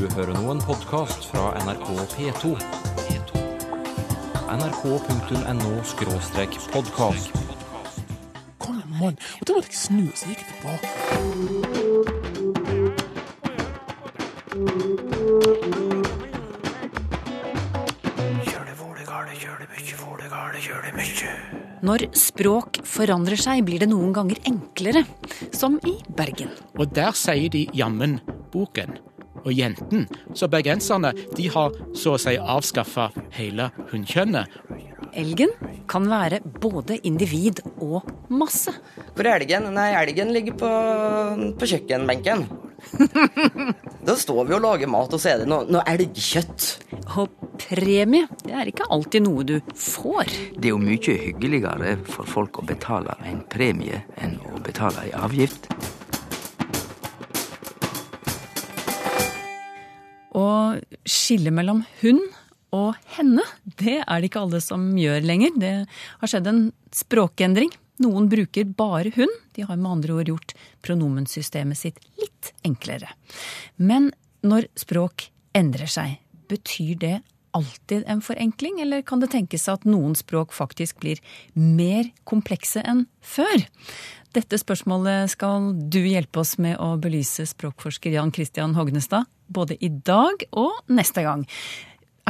[0.00, 2.56] Du hører nå en podkast fra NRK P2.
[4.48, 7.28] nrk.no-podkast.
[8.64, 9.20] Kom an!
[9.20, 10.88] Og da måtte jeg snu, så gikk jeg tilbake.
[21.84, 25.04] Når språk forandrer seg, blir det noen ganger enklere,
[25.52, 26.48] som i Bergen.
[26.80, 28.96] Og der sier de jammen boken.
[29.44, 30.06] Og jenten.
[30.36, 34.60] Så bergenserne de har så å si avskaffa hele hunnkjønnet.
[35.18, 35.50] Elgen
[35.90, 38.74] kan være både individ og masse.
[39.16, 39.66] Hvor er elgen?
[39.74, 40.72] Nei, elgen ligger på,
[41.58, 42.46] på kjøkkenbenken.
[44.06, 46.68] da står vi og lager mat, og så er det noe, noe elgkjøtt.
[47.20, 50.30] Og premie, det er ikke alltid noe du får.
[50.56, 55.26] Det er jo mye hyggeligere for folk å betale en premie enn å betale en
[55.26, 55.70] avgift.
[60.36, 60.46] Å
[61.08, 62.20] skille mellom hun
[62.76, 63.42] og henne,
[63.80, 65.56] det er det ikke alle som gjør lenger.
[65.58, 65.72] Det
[66.20, 66.60] har skjedd en
[66.94, 67.72] språkendring.
[68.00, 69.32] Noen bruker bare hun.
[69.56, 70.54] De har med andre ord gjort
[70.86, 73.10] pronomensystemet sitt litt enklere.
[73.76, 74.12] Men
[74.46, 77.16] når språk endrer seg, betyr det
[77.50, 81.18] alltid en forenkling, eller kan det tenkes at noen språk faktisk blir
[81.58, 83.66] mer komplekse enn før?
[84.30, 89.90] Dette spørsmålet skal du hjelpe oss med å belyse, språkforsker Jan Christian Hognestad, både i
[89.90, 91.42] dag og neste gang.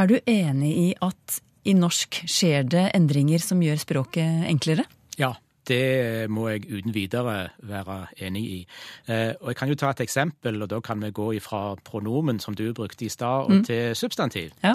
[0.01, 4.87] Er du enig i at i norsk skjer det endringer som gjør språket enklere?
[5.21, 5.35] Ja,
[5.69, 8.61] det må jeg uten videre være enig i.
[9.07, 12.41] Eh, og Jeg kan jo ta et eksempel, og da kan vi gå ifra pronomen,
[12.41, 14.57] som du brukte i stad, og til substantiv.
[14.65, 14.73] Ja.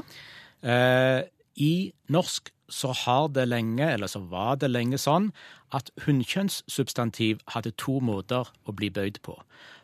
[0.61, 1.23] Eh,
[1.55, 5.29] I norsk så har det lenge, eller så var det lenge sånn,
[5.75, 9.37] at hunnkjønnssubstantiv hadde to måter å bli bøyd på.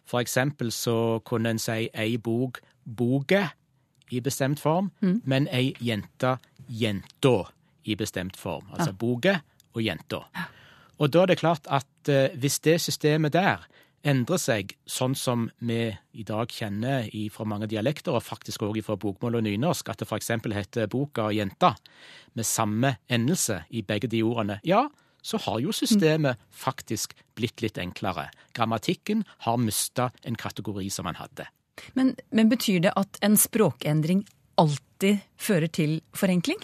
[0.07, 3.43] For eksempel så kunne en si ei bok boge
[4.11, 4.91] i bestemt form,
[5.23, 7.51] men ei jente jenta
[7.85, 8.67] i bestemt form.
[8.73, 9.37] Altså boge
[9.73, 10.25] og jenta.
[10.99, 13.63] Og da er det klart at eh, hvis det systemet der
[14.07, 18.97] endrer seg sånn som vi i dag kjenner fra mange dialekter, og faktisk òg fra
[18.99, 20.31] bokmål og nynorsk, at det f.eks.
[20.55, 21.75] heter boka og jenta,
[22.33, 24.87] med samme endelse i begge de ordene, ja,
[25.21, 28.29] så har jo systemet faktisk blitt litt enklere.
[28.57, 31.45] Grammatikken har mista en kategori som man hadde.
[31.93, 34.25] Men, men betyr det at en språkendring
[34.61, 36.59] alltid fører til forenkling?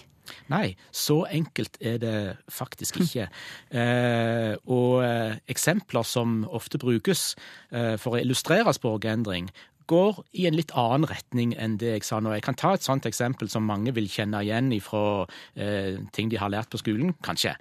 [0.51, 2.17] Nei, så enkelt er det
[2.51, 3.29] faktisk ikke.
[3.71, 7.33] Eh, og eh, eksempler som ofte brukes
[7.71, 9.49] eh, for å illustrere språkendring,
[9.87, 12.33] går i en litt annen retning enn det jeg sa nå.
[12.35, 16.39] Jeg kan ta et sånt eksempel som mange vil kjenne igjen fra eh, ting de
[16.41, 17.55] har lært på skolen, kanskje.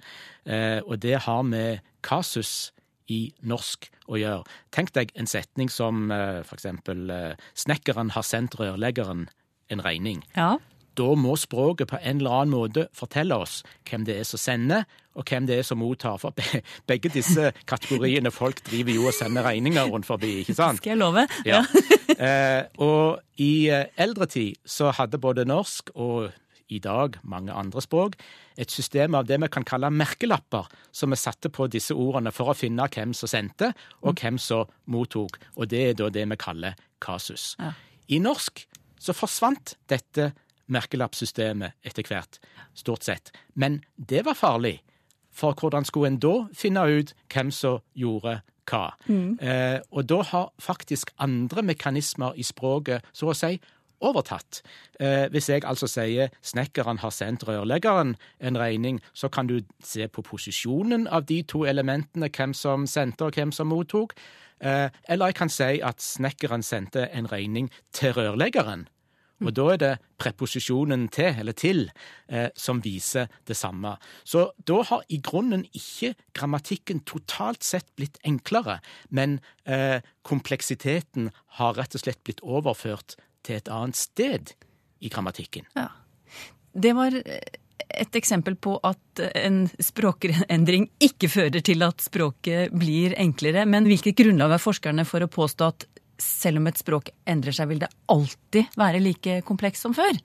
[0.45, 2.73] Eh, og det har med kasus
[3.11, 4.43] i norsk å gjøre.
[4.75, 9.27] Tenk deg en setning som eh, eksempel eh, 'Snekkeren har sendt rørleggeren
[9.71, 10.23] en regning'.
[10.35, 10.57] Ja.
[10.97, 13.59] Da må språket på en eller annen måte fortelle oss
[13.89, 14.87] hvem det er som sender,
[15.17, 16.17] og hvem det er som mottar.
[16.21, 16.33] For
[16.89, 20.81] begge disse kategoriene folk driver jo og sender regninger rundt forbi, ikke sant?
[20.81, 21.27] Skal jeg love?
[21.45, 21.63] Ja.
[22.27, 26.29] eh, og i eh, eldre tid så hadde både norsk og
[26.67, 28.17] i dag mange andre språk
[28.59, 32.51] et system av det vi kan kalle merkelapper, som vi satte på disse ordene for
[32.51, 33.71] å finne hvem som sendte,
[34.01, 35.37] og hvem som mottok.
[35.55, 37.53] Og det er da det vi kaller kasus.
[37.61, 37.71] Ja.
[38.09, 38.65] I norsk
[38.99, 40.31] så forsvant dette
[40.67, 42.39] merkelappsystemet etter hvert,
[42.75, 43.31] stort sett.
[43.55, 44.81] Men det var farlig.
[45.37, 48.83] For hvordan skulle en da finne ut hvem som gjorde hva?
[49.39, 53.59] Eh, og da har faktisk andre mekanismer i språket, så å si,
[54.01, 54.61] overtatt.
[54.99, 60.07] Eh, hvis jeg altså sier 'snekkeren har sendt rørleggeren en regning', så kan du se
[60.07, 64.13] på posisjonen av de to elementene, hvem som sendte og hvem som mottok.
[64.61, 68.87] Eh, eller jeg kan si at snekkeren sendte en regning til rørleggeren.
[69.45, 71.83] Og da er det preposisjonen til, eller til,
[72.27, 73.95] eh, som viser det samme.
[74.25, 81.77] Så da har i grunnen ikke grammatikken totalt sett blitt enklere, men eh, kompleksiteten har
[81.77, 84.55] rett og slett blitt overført til et annet sted
[84.99, 85.69] i grammatikken.
[85.77, 85.91] Ja.
[86.77, 87.13] Det var
[87.87, 93.65] et eksempel på at en språkendring ikke fører til at språket blir enklere.
[93.69, 95.87] Men hvilket grunnlag har forskerne for å påstå at
[96.21, 100.19] selv om et språk endrer seg, vil det alltid være like komplekst som før?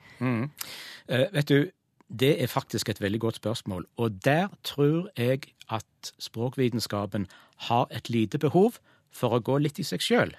[1.09, 1.71] Eh, vet du,
[2.13, 7.27] det er faktisk et veldig godt spørsmål, og der tror jeg at språkvitenskapen
[7.69, 8.79] har et lite behov
[9.13, 10.35] for å gå litt i seg sjøl.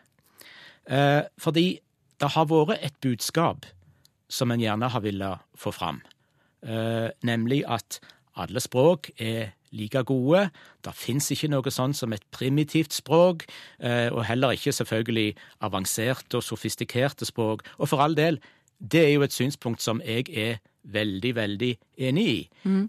[0.86, 1.80] Eh, fordi
[2.22, 3.66] det har vært et budskap
[4.30, 6.02] som en gjerne har villet få fram,
[6.62, 8.00] eh, nemlig at
[8.36, 10.48] alle språk er like gode.
[10.86, 13.48] Det fins ikke noe sånn som et primitivt språk,
[13.80, 15.34] eh, og heller ikke selvfølgelig
[15.66, 17.66] avanserte og sofistikerte språk.
[17.80, 18.40] Og for all del,
[18.80, 21.70] det er jo et synspunkt som jeg er veldig, veldig
[22.04, 22.40] enig i.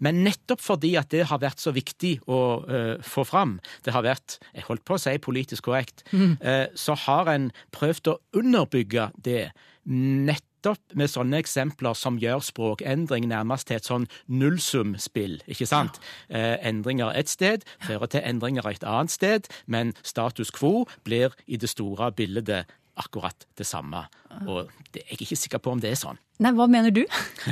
[0.03, 4.03] Men nettopp fordi at det har vært så viktig å uh, få fram, det har
[4.03, 6.03] vært, jeg holdt på å si politisk korrekt,
[6.43, 9.53] eh, så har en prøvd å underbygge det
[9.85, 10.51] nettopp
[10.95, 16.01] med sånne eksempler som gjør språkendring nærmest til et sånn nullsumspill, ikke sant?
[16.29, 21.61] Eh, endringer et sted fører til endringer et annet sted, men status quo blir i
[21.61, 22.65] det store bildet
[23.01, 24.05] akkurat det samme.
[24.47, 26.21] Og det, jeg er ikke sikker på om det er sånn.
[26.43, 27.05] Nei, hva mener du?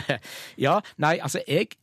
[0.65, 1.75] Ja, nei, altså jeg,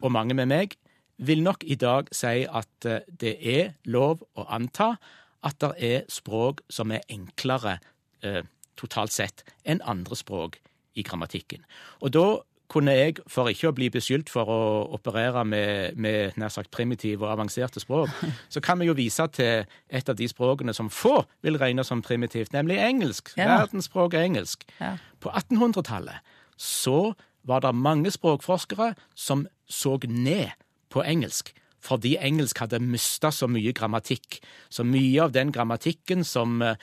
[0.00, 0.76] og mange med meg,
[1.20, 4.94] vil nok i dag si at eh, det er lov å anta
[5.44, 7.78] at det er språk som er enklere
[8.24, 8.42] eh,
[8.80, 10.58] totalt sett enn andre språk
[10.98, 11.62] i grammatikken.
[12.00, 12.26] Og da
[12.70, 14.60] kunne jeg, for ikke å bli beskyldt for å
[14.94, 18.12] operere med, med nær sagt primitive og avanserte språk,
[18.54, 21.16] så kan vi jo vise til et av de språkene som få
[21.46, 23.32] vil regne som primitivt, nemlig engelsk.
[23.36, 23.64] Ja.
[23.64, 24.66] Verdensspråket engelsk.
[24.78, 24.96] Ja.
[25.20, 27.14] På 1800-tallet så
[27.48, 30.52] var det mange språkforskere som så ned
[30.92, 31.54] på engelsk.
[31.80, 34.40] Fordi engelsk hadde mista så mye grammatikk.
[34.68, 36.76] Så mye av den grammatikken som eh,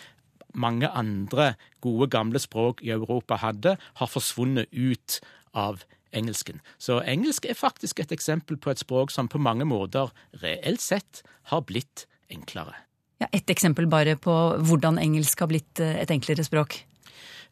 [0.57, 5.19] mange andre gode, gamle språk i Europa hadde, har forsvunnet ut
[5.53, 5.83] av
[6.15, 6.61] engelsken.
[6.77, 10.11] Så engelsk er faktisk et eksempel på et språk som på mange måter
[10.41, 12.75] reelt sett har blitt enklere.
[13.21, 16.83] Ja, Et eksempel bare på hvordan engelsk har blitt eh, et enklere språk.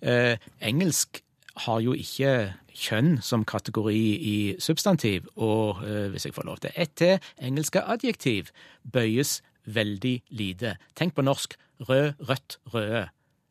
[0.01, 1.23] Eh, engelsk
[1.65, 6.75] har jo ikke kjønn som kategori i substantiv, og eh, hvis jeg får lov til
[6.75, 8.51] ett til, engelske adjektiv
[8.83, 10.75] bøyes veldig lite.
[10.93, 13.07] Tenk på norsk rød, rødt, røde.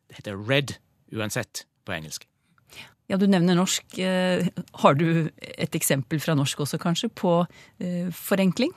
[0.09, 0.77] Det heter red
[1.13, 2.27] uansett på engelsk.
[3.09, 3.99] Ja, du nevner norsk.
[4.01, 4.47] Eh,
[4.81, 7.45] Har du et eksempel fra norsk også, kanskje, på
[7.79, 8.73] eh, forenkling?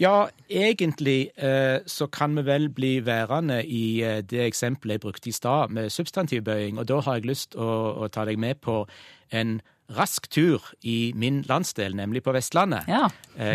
[0.00, 5.36] Ja, egentlig eh, så kan vi vel bli værende i det eksempelet jeg brukte i
[5.36, 6.78] stad, med substantivbøying.
[6.78, 7.68] Og da har jeg lyst å,
[8.02, 8.82] å ta deg med på
[9.30, 9.60] en
[9.94, 12.88] rask tur i min landsdel, nemlig på Vestlandet.
[12.88, 13.06] Ja.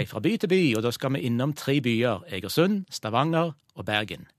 [0.07, 2.24] Fra by til by, og da skal vi innom tre byer.
[2.30, 4.30] Egersund, Stavanger og Bergen.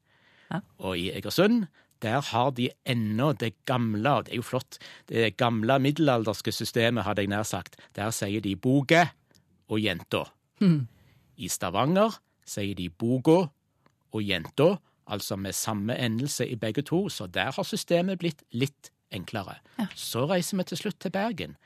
[0.50, 0.60] Ja.
[0.78, 1.66] Og i Egersund
[2.00, 7.04] der har de ennå det gamle, og det er jo flott, det gamle middelalderske systemet,
[7.04, 7.76] hadde jeg nær sagt.
[7.96, 9.02] Der sier de boge
[9.68, 10.24] og jenta.
[11.36, 12.16] I Stavanger
[12.48, 13.50] sier de boga
[14.12, 18.90] og jenta, altså med samme endelse i begge to, så der har systemet blitt litt
[19.12, 19.58] enklere.
[19.94, 21.56] Så reiser vi til slutt til Bergen,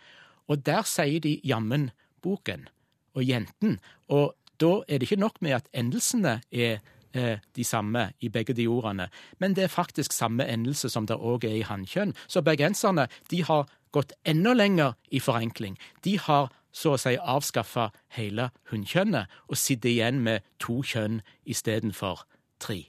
[0.48, 1.90] og der sier de jammen
[2.22, 2.68] boken
[3.14, 3.78] og jenten,
[4.08, 6.82] og da er det ikke nok med at endelsene er
[7.14, 9.08] de samme i begge de ordene,
[9.38, 12.14] men det er faktisk samme endelse som det òg er i hannkjønn.
[12.26, 15.78] Så bergenserne de har gått enda lenger i forenkling.
[16.04, 22.24] De har så å si avskaffa hele hunnkjønnet og sitter igjen med to kjønn istedenfor
[22.62, 22.80] tre.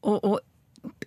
[0.00, 0.38] Og, og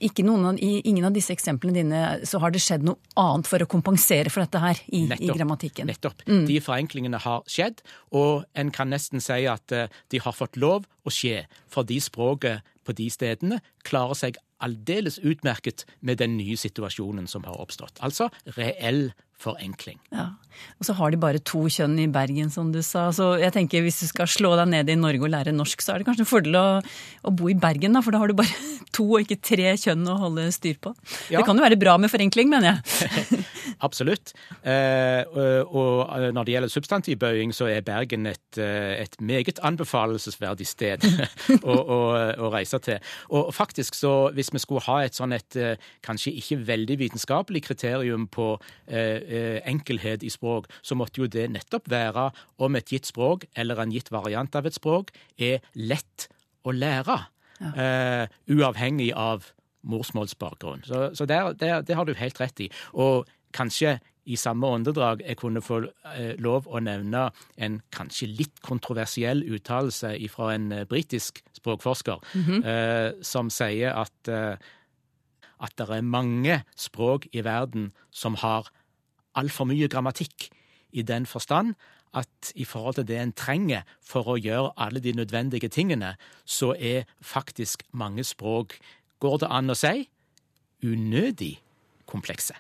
[0.04, 3.64] ikke noen i ingen av disse eksemplene dine så har det skjedd noe annet for
[3.64, 5.90] å kompensere for dette her i, i grammatikken.
[5.90, 6.26] Nettopp.
[6.26, 7.82] De forenklingene har skjedd,
[8.14, 12.64] og en kan nesten si at eh, de har fått lov å skje, fordi språket
[12.84, 18.00] på de stedene klarer seg aldeles utmerket med den nye situasjonen som har oppstått.
[18.06, 19.10] Altså reell
[19.44, 20.00] forenkling.
[20.14, 20.32] Ja.
[20.80, 23.08] Og så har de bare to kjønn i Bergen, som du sa.
[23.16, 25.94] Så jeg tenker hvis du skal slå deg ned i Norge og lære norsk, så
[25.94, 26.66] er det kanskje en fordel å,
[27.26, 28.54] å bo i Bergen, da, for da har du bare
[28.96, 30.94] to og ikke tre kjønn å holde styr på.
[31.34, 31.40] Ja.
[31.40, 33.42] Det kan jo være bra med forenkling, mener jeg.
[33.88, 34.34] Absolutt.
[34.62, 40.68] Eh, og, og når det gjelder substantivbøying, så er Bergen et, eh, et meget anbefalelsesverdig
[40.70, 41.08] sted
[41.72, 42.00] å, å,
[42.46, 43.02] å reise til.
[43.34, 47.64] Og faktisk så, hvis vi skulle ha et sånn et eh, kanskje ikke veldig vitenskapelig
[47.66, 48.54] kriterium på
[48.88, 52.30] eh, eh, enkelhet i språk, så måtte jo det nettopp være
[52.64, 56.30] om et gitt språk, eller en gitt variant av et språk, er lett
[56.64, 57.20] å lære.
[57.64, 59.52] Eh, uavhengig av
[59.88, 60.84] morsmålsbakgrunn.
[60.88, 62.70] Så, så der, der, det har du helt rett i.
[62.94, 65.82] Og kanskje i samme åndedrag jeg kunne få
[66.14, 67.28] eh, lov å nevne
[67.60, 72.24] en kanskje litt kontroversiell uttalelse fra en eh, britisk språkforsker,
[72.64, 74.56] eh, som sier at, eh,
[75.64, 78.72] at det er mange språk i verden som har
[79.40, 80.50] altfor mye grammatikk,
[80.94, 81.74] i den forstand
[82.14, 86.14] at i forhold til det en trenger for å gjøre alle de nødvendige tingene,
[86.46, 88.78] så er faktisk mange språk,
[89.24, 90.06] går det an å si,
[90.86, 91.56] unødig
[92.10, 92.54] komplekse.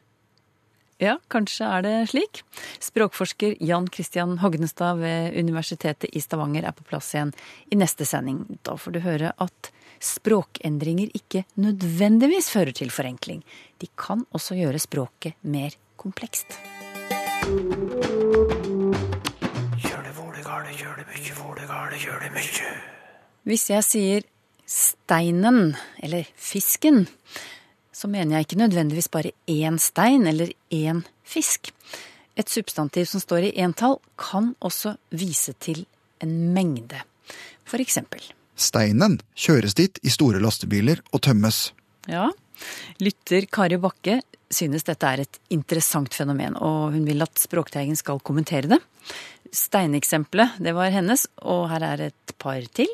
[1.01, 2.41] Ja, kanskje er det slik.
[2.81, 7.33] Språkforsker Jan Christian Hognestad ved Universitetet i Stavanger er på plass igjen
[7.73, 8.45] i neste sending.
[8.63, 9.71] Da får du høre at
[10.03, 13.41] språkendringer ikke nødvendigvis fører til forenkling.
[13.81, 16.57] De kan også gjøre språket mer komplekst.
[23.43, 24.23] Hvis jeg sier
[24.65, 27.05] steinen eller fisken,
[27.93, 31.73] så mener jeg ikke nødvendigvis bare én stein eller én fisk.
[32.35, 35.85] Et substantiv som står i entall, kan også vise til
[36.23, 37.03] en mengde.
[37.65, 38.23] For eksempel.
[38.55, 41.71] Steinen kjøres dit i store lastebiler og tømmes.
[42.09, 42.29] Ja,
[43.01, 44.19] lytter Kari Bakke
[44.55, 48.79] synes dette er et interessant fenomen, og hun vil at Språkteigen skal kommentere det.
[49.53, 52.89] Steineksempelet, det var hennes, og her er et par til.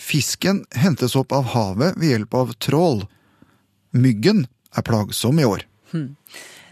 [0.00, 3.04] Fisken hentes opp av havet ved hjelp av trål.
[3.92, 5.66] Myggen er plagsom i år.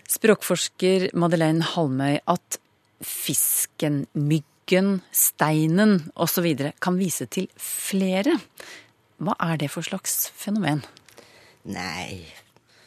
[0.08, 2.58] Språkforsker Madeleine Halmøy at
[3.04, 6.48] fisken, myggen, steinen osv.
[6.80, 8.38] kan vise til flere.
[9.18, 10.84] Hva er det for slags fenomen?
[11.68, 12.24] Nei,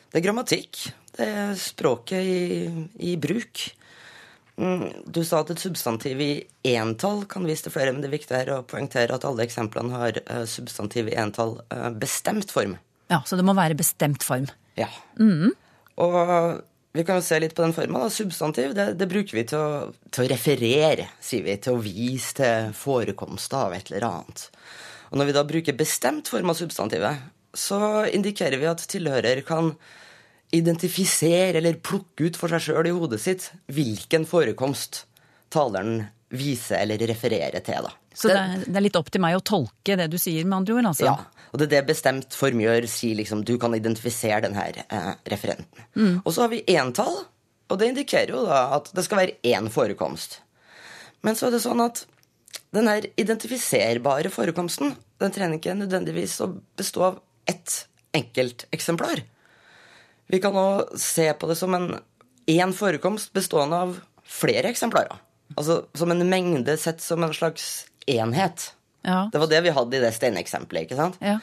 [0.10, 0.88] det er grammatikk.
[1.22, 3.68] Det er språket i, i bruk.
[4.58, 6.32] Mm, Du sa at et substantiv i
[6.74, 10.18] entall kan vise til flere, men det er viktig å poengtere at alle eksemplene har
[10.24, 12.76] eh, substantiv i entall eh, bestemt form.
[13.12, 14.48] Ja, Så det må være bestemt form.
[14.80, 14.88] Ja.
[16.02, 16.62] Og
[16.96, 18.06] vi kan jo se litt på den forma.
[18.12, 19.72] Substantiv det, det bruker vi til å,
[20.12, 21.58] til å referere, sier vi.
[21.62, 24.46] Til å vise til forekomst av et eller annet.
[25.12, 29.74] Og når vi da bruker bestemt form av substantivet, så indikerer vi at tilhører kan
[30.52, 35.06] identifisere eller plukke ut for seg sjøl i hodet sitt hvilken forekomst
[35.52, 37.88] taleren viser eller refererer til.
[37.88, 37.92] da.
[38.14, 40.78] Så det, det er litt opp til meg å tolke det du sier, med andre
[40.78, 40.90] ord?
[40.92, 41.08] altså?
[41.08, 42.88] Ja, og det er det bestemt form gjør.
[42.92, 46.20] Sier liksom du kan identifisere denne eh, referenten.
[46.24, 47.24] Og så har vi entall,
[47.72, 50.42] og det indikerer jo da at det skal være én forekomst.
[51.24, 52.04] Men så er det sånn at
[52.76, 57.20] den her identifiserbare forekomsten den trenger ikke nødvendigvis å bestå av
[57.52, 59.24] ett enkelt eksemplar.
[60.32, 61.90] Vi kan òg se på det som en
[62.50, 63.98] én forekomst bestående av
[64.28, 65.20] flere eksemplarer.
[65.58, 68.72] Altså som en mengde sett som en slags enhet.
[69.04, 69.30] Ja.
[69.34, 70.88] Det var det vi hadde i det steineksempelet.
[70.88, 71.20] ikke sant?
[71.20, 71.40] Ja.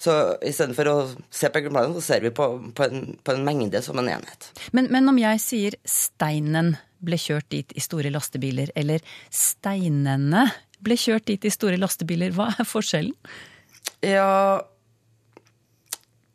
[0.00, 0.14] Så
[0.46, 0.96] istedenfor å
[1.28, 4.48] se på eksemplaret, så ser vi på, på, en, på en mengde som en enhet.
[4.72, 6.72] Men, men om jeg sier steinen
[7.04, 10.46] ble kjørt dit i store lastebiler, eller steinene
[10.80, 13.16] ble kjørt dit i store lastebiler, hva er forskjellen?
[14.04, 14.64] Ja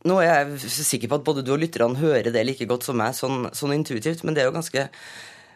[0.05, 3.00] Nå er jeg sikker på at både du og lytterne hører det like godt som
[3.01, 4.88] meg, sånn, sånn intuitivt, men det er jo ganske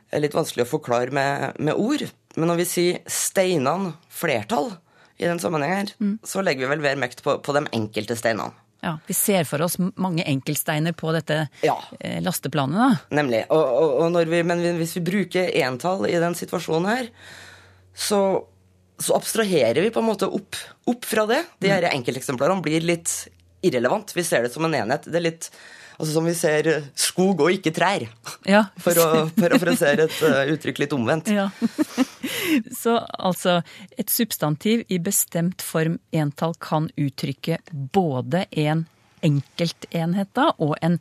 [0.10, 2.02] er litt vanskelig å forklare med, med ord.
[2.36, 4.72] Men når vi sier steinene flertall
[5.22, 8.56] i den sammenhengen her, så legger vi vel mer mekt på, på de enkelte steinene.
[8.82, 11.76] Ja, Vi ser for oss mange enkeltsteiner på dette Ja.
[12.00, 13.16] eh, lasteplanet, da.
[13.20, 13.42] Nemlig.
[13.52, 17.10] Og, og, og når vi, men hvis vi bruker entall i den situasjonen her,
[17.94, 18.22] så,
[18.98, 20.56] så abstraherer vi på en måte opp,
[20.88, 21.42] opp fra det.
[21.60, 23.12] De her enkelteksemplarene blir litt
[23.62, 24.16] irrelevant.
[24.16, 25.08] Vi ser det som en enhet.
[25.10, 25.52] Det er litt
[26.00, 28.06] altså som vi ser eh, skog og ikke trær.
[28.48, 28.66] Ja.
[28.84, 31.32] For å parafrasere et uh, uttrykk litt omvendt.
[31.34, 31.50] Ja.
[32.82, 33.60] Så altså,
[34.00, 37.60] et substantiv i bestemt form entall kan uttrykke
[37.94, 38.88] både en
[39.26, 40.96] enkeltenhet da, og en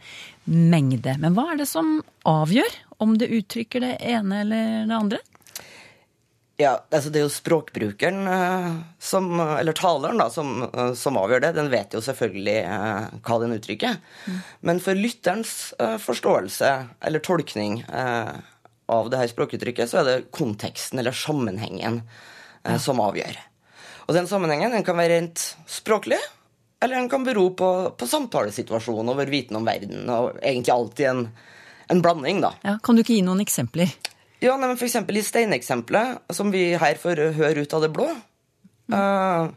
[0.45, 1.15] mengde.
[1.23, 5.21] Men hva er det som avgjør om det uttrykker det ene eller det andre?
[6.59, 11.45] Ja, altså Det er jo språkbrukeren, eh, som, eller taleren, da, som, eh, som avgjør
[11.45, 11.53] det.
[11.55, 14.01] Den vet jo selvfølgelig eh, hva den uttrykker.
[14.67, 15.53] Men for lytterens
[16.03, 16.73] forståelse
[17.07, 22.01] eller tolkning av det her språkuttrykket, så er det konteksten eller sammenhengen
[22.65, 22.75] ja.
[22.83, 23.39] som avgjør.
[24.09, 26.19] Og den sammenhengen den kan være rent språklig,
[26.83, 30.09] eller den kan bero på, på samtalesituasjonen og vår viten om verden.
[30.11, 31.27] Og egentlig alltid en,
[31.95, 32.57] en blanding, da.
[32.67, 33.95] Ja, kan du ikke gi noen eksempler?
[34.39, 37.91] Ja, nei, men for eksempel i steineksempelet, som vi her får høre ut av det
[37.95, 38.07] blå,
[38.95, 39.49] eh,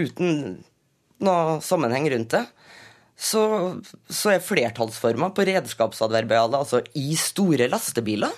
[0.00, 0.32] uten
[1.24, 2.42] noe sammenheng rundt det,
[3.14, 3.44] så,
[4.10, 8.32] så er flertallsforma på redskapsadverbialet, altså i store lastebiler,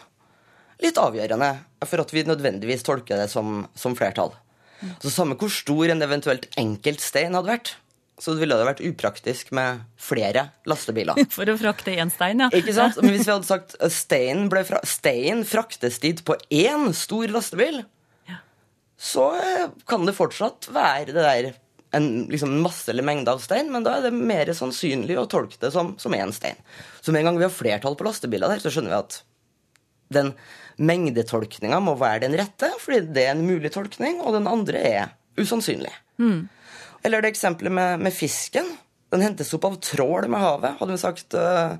[0.84, 1.54] litt avgjørende
[1.88, 4.34] for at vi nødvendigvis tolker det som, som flertall.
[5.00, 7.72] Så samme hvor stor en eventuelt enkelt stein hadde vært,
[8.20, 11.18] så ville det vært upraktisk med flere lastebiler.
[11.36, 12.48] For å frakte én stein, ja.
[12.56, 12.96] Ikke sant?
[13.02, 17.82] Men hvis vi hadde sagt at steinen, fra, stein fraktes dit på én stor lastebil,
[18.96, 21.50] så eh, kan det fortsatt være det der
[21.96, 25.60] en liksom masse eller mengde av stein, men da er det mer sannsynlig å tolke
[25.60, 26.58] det som, som én stein.
[27.00, 29.20] Så med en gang vi har flertall på lastebiler der, så skjønner vi at
[30.16, 30.32] den
[30.76, 35.14] mengdetolkninga må være den rette, fordi det er en mulig tolkning, og den andre er
[35.40, 35.92] usannsynlig.
[37.06, 38.68] Eller det eksempelet med, med fisken.
[39.14, 40.76] Den hentes opp av trål med havet.
[40.80, 41.76] Hadde vi sagt øh,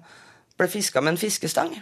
[0.56, 1.75] ble fiska med en fiskestang.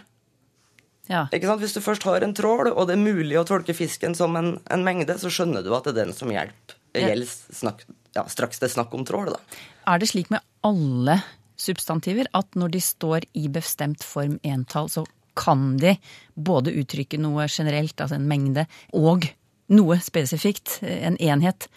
[1.07, 1.27] ja.
[1.31, 1.61] Ikke sant?
[1.61, 4.55] Hvis du først har en trål, og det er mulig å tolke fisken som en,
[4.73, 6.79] en mengde, så skjønner du at det er den som hjelper.
[6.95, 7.09] Ja.
[7.11, 7.83] Gjelder snakk,
[8.15, 9.61] ja, straks det er snakk om trål, da.
[9.91, 11.19] Er det slik med alle
[11.59, 15.03] substantiver at når de står i bestemt form entall, så
[15.35, 15.97] kan de
[16.35, 18.63] både uttrykke noe generelt, altså en mengde,
[18.95, 19.27] og
[19.75, 21.67] noe spesifikt, en enhet,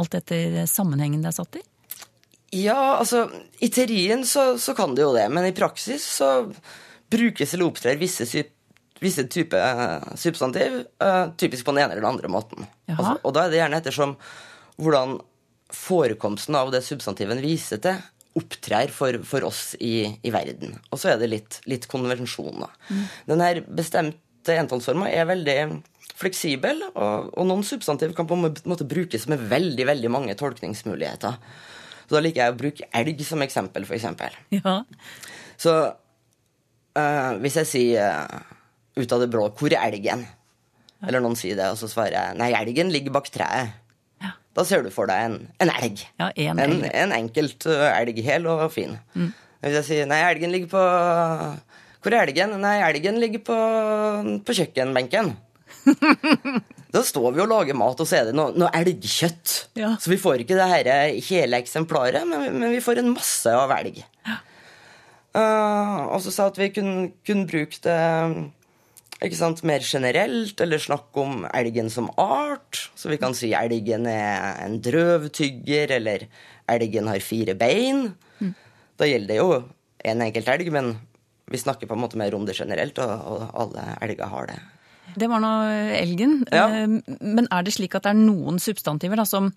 [0.00, 1.64] alt etter sammenhengen det er satt i?
[2.50, 3.28] Ja, altså,
[3.62, 6.30] i teorien så, så kan det jo det, men i praksis så
[7.10, 8.26] brukes eller opptrer visse,
[9.00, 12.66] visse typer eh, substantiv eh, typisk på den ene eller den andre måten.
[12.90, 14.16] Altså, og da er det gjerne ettersom
[14.80, 15.20] hvordan
[15.70, 18.00] forekomsten av det substantiven viser til,
[18.38, 20.76] opptrer for, for oss i, i verden.
[20.90, 22.70] Og så er det litt, litt konvensjoner.
[22.90, 23.04] Mm.
[23.30, 25.56] Denne bestemte entallsforma er veldig
[26.16, 31.36] fleksibel, og, og noen substantiv kan på en måte brukes med veldig, veldig mange tolkningsmuligheter.
[32.10, 34.34] Så da liker jeg å bruke elg som eksempel, eksempel.
[34.50, 34.80] Ja.
[35.60, 35.74] Så
[36.98, 38.56] uh, hvis jeg sier uh,
[38.98, 40.26] ut av det blå 'Hvor er elgen?'
[41.00, 43.70] Eller noen sier det, og så svarer jeg 'Nei, elgen ligger bak treet'.
[44.20, 44.34] Ja.
[44.58, 46.02] Da ser du for deg en, en elg.
[46.18, 46.90] Ja, en en, elg.
[46.92, 48.98] en enkelt elg, hel og fin.
[49.14, 50.82] Hvis jeg sier 'Nei, elgen ligger på
[52.02, 53.60] Hvor er elgen?' 'Nei, elgen ligger på,
[54.42, 55.36] på kjøkkenbenken'.
[56.90, 59.52] Da står vi og lager mat, og så er det noe, noe elgkjøtt.
[59.78, 59.92] Ja.
[60.02, 60.88] Så vi får ikke det her
[61.22, 64.00] hele eksemplaret, men, men vi får en masse av elg.
[65.38, 71.22] Eh, og så sa at vi kunne, kunne bruke det sant, mer generelt, eller snakke
[71.22, 72.88] om elgen som art.
[72.98, 76.26] Så vi kan si elgen er en drøvtygger, eller
[76.70, 78.08] elgen har fire bein.
[78.98, 79.62] Da gjelder det jo
[80.10, 80.92] en enkelt elg, men
[81.50, 84.58] vi snakker på en måte mer om det generelt, og, og alle elger har det.
[85.16, 85.52] Det var nå
[85.98, 86.44] elgen.
[86.52, 86.66] Ja.
[86.82, 89.50] Eh, Men er det slik at det er noen substantiver da, som,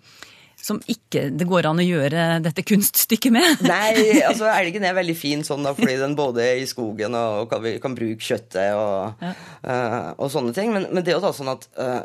[0.59, 3.61] som ikke det går an å gjøre dette kunststykket med?
[3.73, 7.49] Nei, altså elgen er veldig fin sånn da, fordi den både er i skogen og
[7.51, 9.23] kan, vi kan bruke kjøttet og,
[9.63, 10.73] eh, og sånne ting.
[10.75, 12.01] Men, men det er jo da sånn at uh,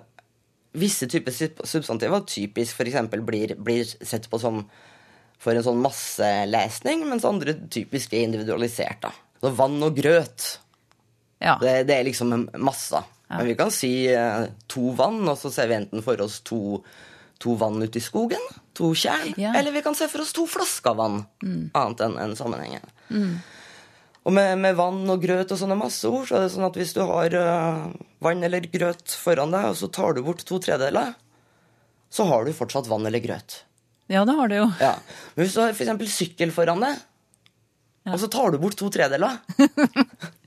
[0.79, 1.33] visse typer
[1.65, 3.01] substantiver typisk f.eks.
[3.25, 4.65] Blir, blir sett på som
[5.39, 8.99] for en sånn masselesning, mens andre typisk er individualisert.
[9.05, 9.13] da.
[9.39, 10.59] Så vann og grøt,
[11.39, 11.53] Ja.
[11.63, 12.59] det, det er liksom masser.
[12.59, 13.03] masse.
[13.29, 16.79] Men vi kan si eh, to vann, og så ser vi enten for oss to,
[17.43, 18.41] to vann ute i skogen,
[18.79, 19.53] to tjern, Ja.
[19.59, 21.23] eller vi kan se for oss to flasker vann,
[21.77, 22.87] annet enn en sammenhengen.
[24.29, 26.91] Og med, med vann og grøt og sånne masseord, så er det sånn at hvis
[26.97, 27.85] du har uh,
[28.25, 31.15] vann eller grøt foran deg, og så tar du bort to tredeler,
[32.13, 33.63] så har du fortsatt vann eller grøt.
[34.09, 34.67] ja, det har du jo.
[34.81, 34.95] Ja.
[35.37, 37.01] Men hvis du har eksempel sykkel foran deg,
[38.09, 39.37] og så tar du bort to tredjedeler,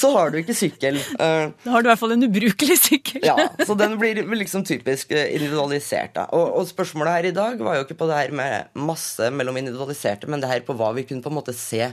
[0.00, 0.96] så har du ikke sykkel.
[0.96, 3.24] Eh, Da har du i hvert fall en ubrukelig sykkel.
[3.26, 6.14] ja, så den blir liksom typisk eh, individualisert.
[6.16, 6.26] Da.
[6.36, 9.58] Og, og spørsmålet her i dag var jo ikke på det her med masse mellom
[9.60, 11.90] individualiserte, men det her på hva vi kunne på en måte se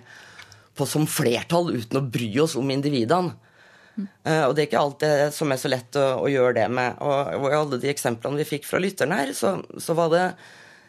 [0.77, 3.33] på som flertall uten å bry oss om individene.
[3.97, 6.67] Uh, og det er ikke alt det som er så lett å, å gjøre det
[6.69, 6.99] med.
[7.01, 10.25] Og, og i alle de eksemplene vi fikk fra lytterne her, så, så var det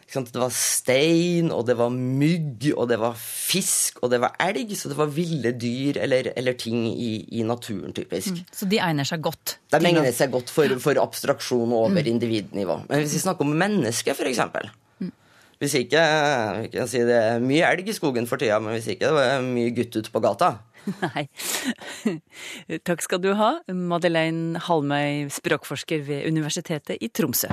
[0.09, 4.73] Det var stein, og det var mygg, og det var fisk, og det var elg.
[4.77, 8.41] Så det var ville dyr eller, eller ting i, i naturen, typisk.
[8.51, 9.59] Så de egner seg godt.
[9.69, 12.81] De egner seg godt for, for abstraksjon over individnivå.
[12.89, 14.71] Men hvis vi snakker om mennesker, for eksempel
[15.59, 16.01] Hvis ikke
[16.61, 19.25] Vi kan si det er mye elg i skogen for tida, men hvis ikke det
[19.27, 20.53] er mye gutt ute på gata.
[21.03, 21.27] Nei.
[22.87, 27.51] Takk skal du ha, Madeleine Halmøy, språkforsker ved Universitetet i Tromsø.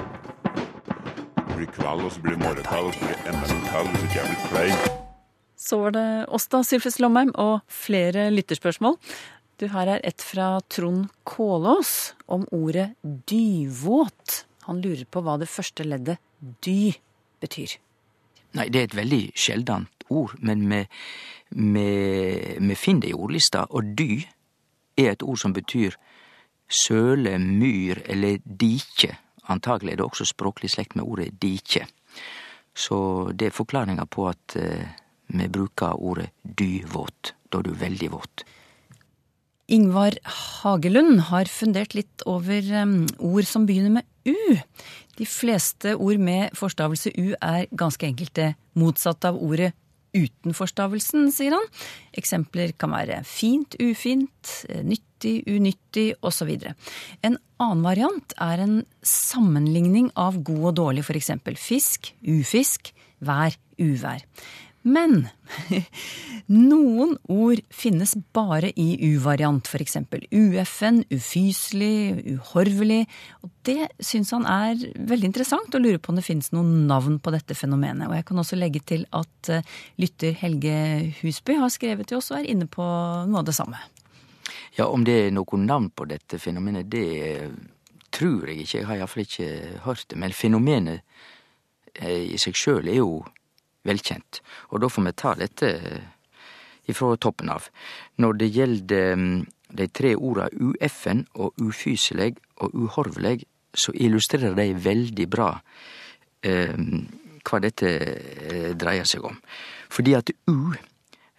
[1.56, 4.02] Blir kveld, og så blir det morgenkveld, og så blir det enda en kveld hvis
[4.04, 4.98] ikke jeg blir klein.
[5.56, 8.98] Så var det oss da, Sylfes Lomheim, og flere lytterspørsmål.
[9.56, 14.42] Du, her er et fra Trond Kålås om ordet dyvåt.
[14.68, 16.20] Han lurer på hva det første leddet
[16.66, 16.92] dy
[17.40, 17.78] betyr.
[18.56, 20.82] Nei, det er et veldig sjeldent ord, men vi,
[21.56, 21.90] vi,
[22.60, 24.26] vi finner det i ordlista, og dy
[25.00, 25.96] er et ord som betyr
[26.68, 29.16] søle, myr eller dike.
[29.52, 31.86] Antagelig er det også språklig slekt med ordet dikje.
[32.76, 32.98] Så
[33.32, 34.84] det er forklaringa på at eh,
[35.32, 38.44] vi bruker ordet dyvåt, da du er veldig våt.
[39.66, 40.14] Ingvar
[40.62, 42.62] Hagelund har fundert litt over
[43.18, 44.58] ord som begynner med U.
[45.18, 49.72] De fleste ord med forstavelse U er ganske enkelte motsatt av ordet
[50.16, 51.68] uten forstavelsen, sier han.
[52.16, 54.52] Eksempler kan være fint, ufint,
[54.86, 56.52] nyttig, unyttig osv.
[57.26, 58.76] En annen variant er en
[59.06, 62.92] sammenligning av god og dårlig, eksempel fisk, ufisk,
[63.24, 64.24] vær, uvær.
[64.86, 65.24] Men
[66.46, 73.02] noen ord finnes bare i U-variant, eksempel ueffen, ufyselig, uhorvelig.
[73.42, 74.78] Og det syns han er
[75.10, 78.06] veldig interessant, og lurer på om det finnes noen navn på dette fenomenet.
[78.06, 80.76] Og jeg kan også legge til at eh, lytter Helge
[81.20, 82.84] Husby har skrevet til oss og er inne på
[83.26, 83.80] noe av det samme.
[84.78, 87.48] Ja, om det er noe navn på dette fenomenet, det eh,
[88.14, 88.78] tror jeg ikke.
[88.78, 90.20] Jeg har iallfall ikke hørt det.
[90.22, 91.02] Men fenomenet
[91.98, 93.24] eh, i seg sjøl er jo
[93.86, 94.40] velkjent.
[94.72, 95.72] Og da får vi ta dette
[96.90, 97.68] ifra toppen av.
[98.22, 99.44] Når det gjelder mm,
[99.78, 103.44] de tre orda ueffen og ufyselig og uhorveleg,
[103.76, 105.50] så illustrerer de veldig bra
[106.46, 106.76] eh,
[107.46, 109.38] hva dette eh, dreier seg om.
[109.92, 110.72] Fordi at U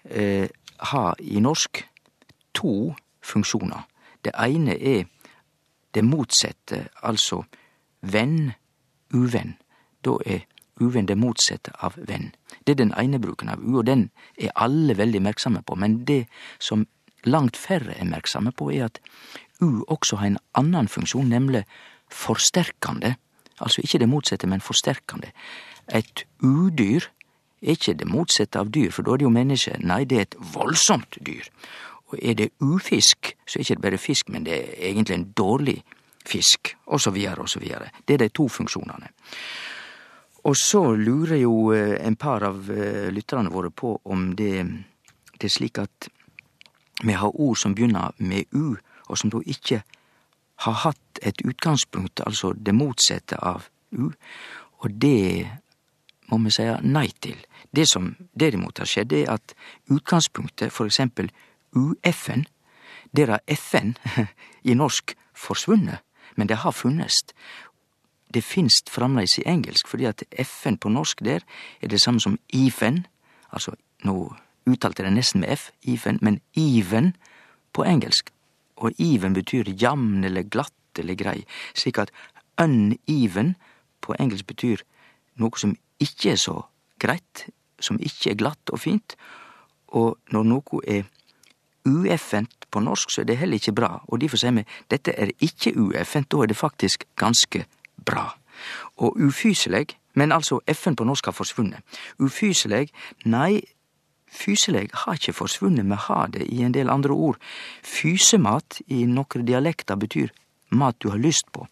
[0.09, 0.47] eh,
[0.91, 1.81] har i norsk
[2.57, 2.93] to
[3.25, 3.87] funksjoner.
[4.23, 5.07] Det ene er
[5.93, 7.41] det motsette, altså
[8.01, 8.51] venn,
[9.13, 9.55] uvenn.
[10.05, 10.45] Da er
[10.79, 12.31] uvenn det motsette av venn.
[12.65, 15.75] Det er den ene bruken av U, og den er alle veldig merksomme på.
[15.75, 16.25] Men det
[16.59, 16.85] som
[17.25, 18.99] langt færre er merksomme på, er at
[19.61, 21.63] U også har en annen funksjon, nemlig
[22.13, 23.15] forsterkende.
[23.59, 25.31] Altså ikke det motsette, men forsterkende.
[25.87, 27.09] Et udyr
[27.61, 29.77] er ikke det motsette av dyr, for da er det jo menneske.
[29.81, 31.47] Nei, det er et voldsomt dyr.
[32.07, 35.31] Og er det ufisk, så er det ikke bare fisk, men det er egentlig en
[35.37, 35.81] dårlig
[36.27, 37.89] fisk, og så videre og så videre.
[38.07, 39.09] Det er de to funksjonene.
[40.43, 44.63] Og så lurer jo eh, en par av eh, lytterne våre på om det,
[45.37, 46.09] det er slik at
[47.03, 49.83] vi har ord som begynner med U, og som da ikke
[50.65, 54.09] har hatt et utgangspunkt, altså det motsette av U.
[54.81, 55.47] Og det
[56.27, 57.37] må vi si nei til.
[57.71, 59.53] Det som derimot har skjedd, er at
[59.93, 61.29] utgangspunktet, for eksempel
[61.75, 62.47] UFN,
[63.15, 63.95] der har FN
[64.69, 66.01] i norsk forsvunnet,
[66.35, 67.33] men det har funnest.
[68.37, 71.41] Det finst framleis i engelsk, fordi at FN på norsk der
[71.81, 73.07] er det samme som IFEN.
[73.49, 73.71] altså
[74.05, 74.35] nå
[74.67, 77.15] uttalte det nesten med F, IFEN, men IVEN
[77.73, 78.29] på engelsk.
[78.77, 82.11] Og IVEN betyr jamn eller glatt eller grei, slik at
[82.61, 83.55] uneven
[84.01, 84.83] på engelsk betyr
[85.41, 86.59] noe som ikke er så
[86.99, 87.47] greit,
[87.79, 89.15] som ikke er glatt og fint,
[89.87, 91.09] og når noe er
[91.87, 95.33] ueffent på norsk, så er det heller ikke bra, og derfor sier vi dette er
[95.41, 97.65] ikke ueffent, da er det faktisk ganske
[98.05, 98.29] bra.
[98.97, 101.99] Og ufyseleg, men altså FN på norsk har forsvunnet.
[102.19, 102.89] Ufyseleg,
[103.25, 103.61] nei,
[104.33, 107.39] fyseleg har ikkje forsvunnet, me har det i en del andre ord.
[107.85, 110.33] Fysemat i nokre dialekter betyr
[110.69, 111.67] mat du har lyst på,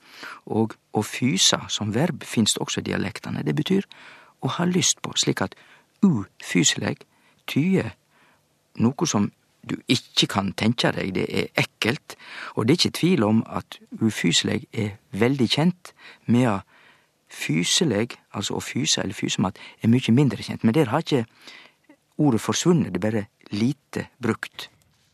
[0.46, 3.44] og å fyse som verb finst også i dialektene.
[3.44, 3.88] Det betyr
[4.46, 5.58] å ha lyst på, slik at
[6.06, 7.04] ufyseleg
[7.50, 7.92] tyder
[8.80, 9.32] noe som
[9.66, 12.16] du ikke kan tenke deg, det er ekkelt,
[12.56, 15.94] og det er ikke tvil om at ufyseleg er veldig kjent,
[16.30, 16.64] medan
[17.36, 20.64] fyseleg, altså å fyse eller fysemat, er mykje mindre kjent.
[20.64, 21.26] Men der har ikke
[22.22, 24.70] ordet forsvunnet, det er bare lite brukt.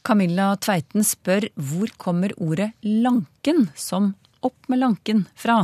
[0.05, 5.61] Camilla Tveiten spør hvor kommer ordet lanken, som opp med lanken, fra?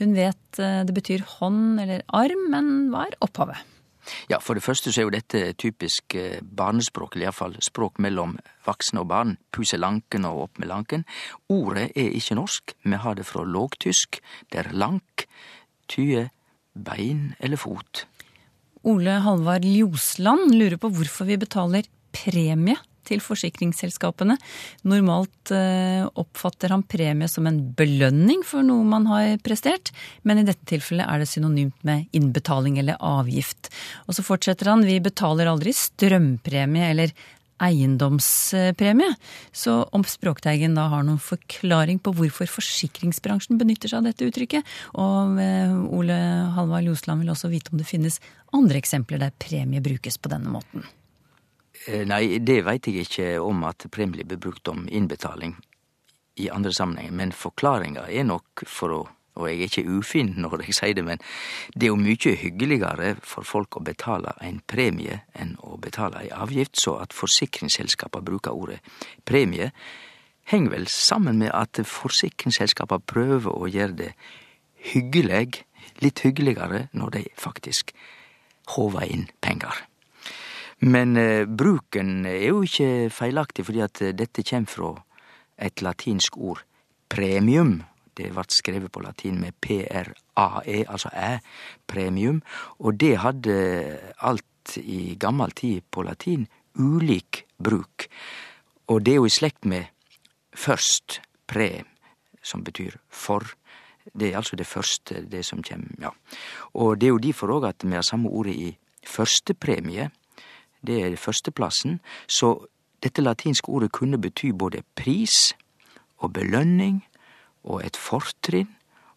[0.00, 3.73] Hun vet eh, det betyr hånd eller arm, men hva er opphavet?
[4.30, 8.36] Ja, for det første så er jo dette typisk eh, barnespråk, eller iallfall språk mellom
[8.66, 9.36] voksne og barn.
[9.54, 11.04] Puse lanken og opp med lanken.
[11.52, 14.20] Ordet er ikke norsk, vi har det fra lågtysk,
[14.52, 15.26] der lank
[15.90, 16.30] tyder
[16.74, 18.06] bein eller fot.
[18.84, 24.36] Ole Halvard Ljosland lurer på hvorfor vi betaler premie til forsikringsselskapene.
[24.88, 30.48] Normalt eh, oppfatter han premie som en belønning for noe man har prestert, men i
[30.48, 33.72] dette tilfellet er det synonymt med innbetaling eller avgift.
[34.08, 37.14] Og så fortsetter han, vi betaler aldri strømpremie eller
[37.62, 39.14] eiendomspremie.
[39.52, 44.74] Så om Språkteigen da har noen forklaring på hvorfor forsikringsbransjen benytter seg av dette uttrykket,
[45.00, 46.18] og eh, Ole
[46.56, 48.20] Halvard Ljosland vil også vite om det finnes
[48.54, 50.86] andre eksempler der premie brukes på denne måten.
[51.86, 55.56] Eh, Nei, det veit jeg ikke om at premie blir brukt om innbetaling
[56.40, 59.02] i andre sammenhenger, men forklaringa er nok for å
[59.34, 61.22] og jeg er ikke ufin når jeg sier det, men
[61.74, 66.30] det er jo mye hyggeligere for folk å betale en premie enn å betale ei
[66.30, 68.78] avgift, så at forsikringsselskapa bruker ordet
[69.26, 69.72] premie,
[70.46, 74.12] henger vel sammen med at forsikringsselskapa prøver å gjøre det
[74.92, 75.64] hyggeleg,
[75.98, 77.90] litt hyggeligere, når de faktisk
[78.76, 79.82] håver inn penger.
[80.80, 84.94] Men eh, bruken er jo ikke feilaktig, fordi at dette kjem fra
[85.58, 86.64] et latinsk ord
[87.08, 87.82] premium.
[88.14, 91.38] Det vart skrevet på latin med PRAE, altså æ,
[91.86, 92.42] premium,
[92.78, 93.56] og det hadde
[94.22, 96.46] alt i gammel tid på latin
[96.78, 98.06] ulik bruk.
[98.86, 99.90] Og det er jo i slekt med
[100.54, 101.84] først, pre,
[102.42, 103.44] som betyr for.
[104.12, 106.12] Det er altså det første, det som kjem, ja.
[106.74, 108.70] Og det er jo difor òg at vi har samme ordet i
[109.06, 110.10] førstepremie.
[110.86, 112.00] Det er førsteplassen.
[112.26, 112.66] Så
[113.02, 115.54] dette latinske ordet kunne bety både pris
[116.18, 117.02] og belønning
[117.64, 118.70] og et fortrinn,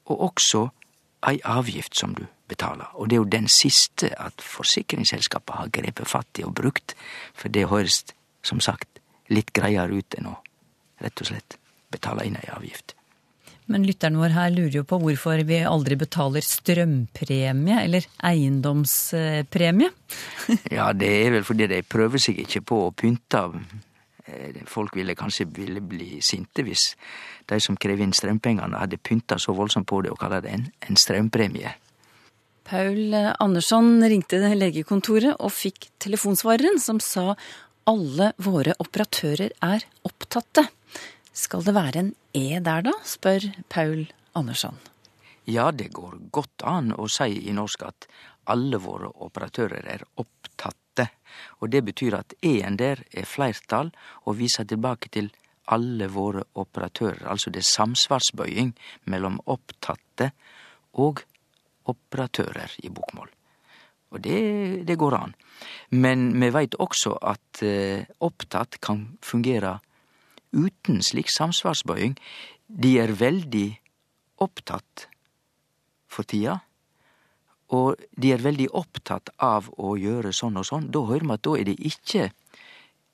[0.08, 0.67] og også
[1.27, 2.88] ei avgift som du betaler.
[2.95, 6.95] Og det er jo den siste at forsikringsselskapet har grepet fatt i og brukt,
[7.34, 8.06] for det høres
[8.43, 10.38] som sagt litt greiere ut enn å
[11.03, 11.58] rett og slett
[11.91, 12.96] betale inn ei avgift.
[13.67, 19.91] Men lytteren vår her lurer jo på hvorfor vi aldri betaler strømpremie eller eiendomspremie.
[20.77, 23.41] Ja, det er vel fordi de prøver seg ikke på å pynte
[24.23, 26.93] eh, folk ville kanskje ville bli sinte hvis
[27.47, 30.65] de som krev inn strømpengene, hadde pynta så voldsomt på det og kalla det en,
[30.88, 31.73] en strømpremie.
[32.67, 37.34] Paul Andersson ringte legekontoret og fikk telefonsvareren som sa
[37.88, 40.65] alle våre operatører er opptatte.
[41.38, 44.78] Skal det være en E der da, spør Paul Andersson.
[45.45, 48.08] Ja, det går godt an å si i norsk at
[48.50, 51.06] alle våre operatører er opptatte.
[51.62, 53.93] Og det betyr at E-en der er flertall
[54.26, 55.30] og viser tilbake til
[55.69, 57.28] alle våre operatører.
[57.30, 58.73] Altså det er samsvarsbøying
[59.12, 60.32] mellom opptatte
[60.97, 61.21] og
[61.88, 63.30] operatører i bokmål.
[64.15, 64.39] Og det,
[64.88, 65.36] det går an.
[65.91, 69.78] Men vi veit også at eh, opptatt kan fungere
[70.53, 72.17] uten slik samsvarsbøying.
[72.67, 73.67] De er veldig
[74.43, 75.07] opptatt
[76.07, 76.60] for tida,
[77.73, 80.91] og de er veldig opptatt av å gjøre sånn og sånn.
[80.91, 82.29] Da hører vi at da er det ikke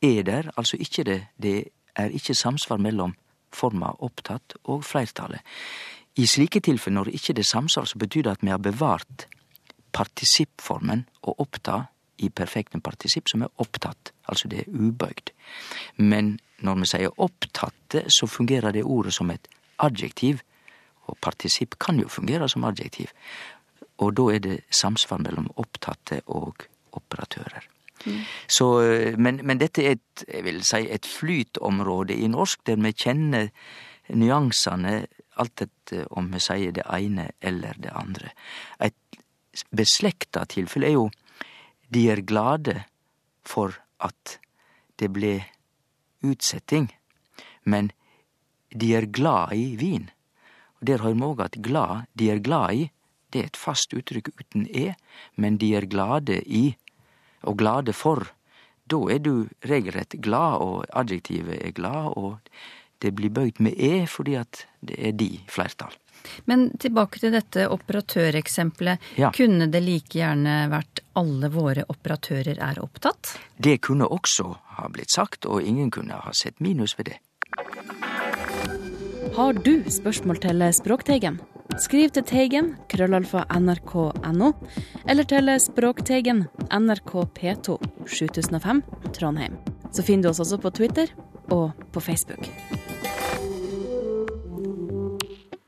[0.04, 1.58] er der, altså ikke det, det
[1.98, 3.16] er ikke samsvar mellom
[3.54, 5.42] forma opptatt og fleirtalet.
[6.22, 9.26] I slike tilfeller, når ikke det samsvar, så betyr det at vi har bevart
[9.94, 15.34] partisippformen å oppta i perfektum partisipp, som er opptatt, altså det er ubøygd.
[15.98, 19.48] Men når vi sier opptatte, så fungerer det ordet som et
[19.84, 20.44] adjektiv,
[21.10, 23.12] og partisipp kan jo fungere som adjektiv.
[23.98, 27.68] Og da er det samsvar mellom opptatte og operatører.
[28.48, 28.68] Så,
[29.18, 33.50] men, men dette er et, jeg vil si, et flytområde i norsk, der vi kjenner
[34.12, 34.96] nyansene
[35.40, 38.34] alt etter om vi sier det ene eller det andre.
[38.84, 39.22] Et
[39.72, 41.08] beslekta tilfelle er jo
[41.94, 42.84] de er glade
[43.46, 44.38] for at
[45.00, 45.36] det ble
[46.24, 46.90] utsetting,
[47.64, 47.92] men
[48.74, 50.10] de er glad i vin.
[50.80, 52.92] Og Der har vi òg at glad, de er glad i,
[53.32, 54.94] det er et fast uttrykk uten e,
[55.36, 56.76] men de er glade i,
[57.44, 58.30] og glade for.
[58.86, 62.38] Da er du regelrett glad, og adjektivet er glad, og
[63.02, 65.96] det blir bøyd med e fordi at det er de flertall.
[66.46, 69.02] Men tilbake til dette operatøreksempelet.
[69.20, 69.32] Ja.
[69.36, 73.36] Kunne det like gjerne vært alle våre operatører er opptatt?
[73.58, 77.20] Det kunne også ha blitt sagt, og ingen kunne ha sett minus ved det.
[79.34, 81.40] Har du spørsmål til Språkteigen?
[81.82, 84.52] Skriv til Teigen, krøllalfa nrk.no,
[85.10, 88.84] eller til Språkteigen, NRK P2, 7005,
[89.16, 89.58] Trondheim.
[89.94, 91.10] Så finner du oss også på Twitter
[91.50, 92.50] og på Facebook.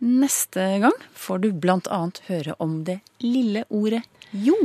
[0.06, 4.56] Neste gang får du blant annet høre om det lille ordet jo.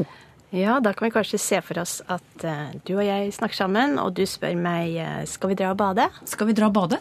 [0.50, 3.98] Ja, da kan vi kanskje se for oss at uh, du og jeg snakker sammen,
[4.02, 6.08] og du spør meg uh, skal vi dra og bade.
[6.26, 6.98] Skal vi dra og bade?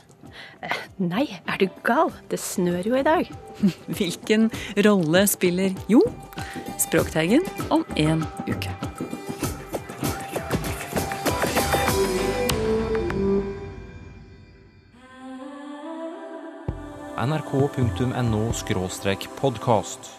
[1.01, 2.13] Nei, er du gal?
[2.29, 3.31] Det snør jo i dag.
[3.97, 4.51] Hvilken
[4.85, 6.03] rolle spiller jo?
[6.77, 8.75] Språkteigen om en uke.
[17.19, 18.53] nrk.no
[19.41, 20.18] podkast.